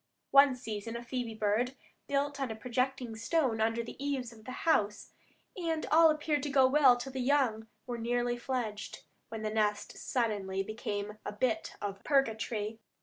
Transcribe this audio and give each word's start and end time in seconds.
One 0.31 0.55
season 0.55 0.95
a 0.95 1.03
phoebe 1.03 1.35
bird 1.35 1.75
built 2.07 2.39
on 2.41 2.49
a 2.49 2.55
projecting 2.55 3.15
stone 3.15 3.61
under 3.61 3.83
the 3.83 4.03
eaves 4.03 4.33
of 4.33 4.45
the 4.45 4.51
house, 4.65 5.11
and 5.55 5.85
all 5.91 6.09
appeared 6.09 6.41
to 6.41 6.49
go 6.49 6.65
well 6.65 6.97
till 6.97 7.11
the 7.11 7.21
young 7.21 7.67
were 7.85 7.99
nearly 7.99 8.35
fledged, 8.35 9.03
when 9.29 9.43
the 9.43 9.51
nest 9.51 9.99
suddenly 9.99 10.63
became 10.63 11.19
a 11.23 11.31
bit 11.31 11.75
of 11.83 12.03
purgatory. 12.03 12.79